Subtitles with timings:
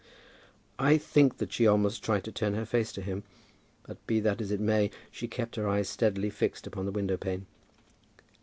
[0.79, 3.21] I think that she almost tried to turn her face to him;
[3.83, 7.17] but be that as it may, she kept her eyes steadily fixed upon the window
[7.17, 7.45] pane.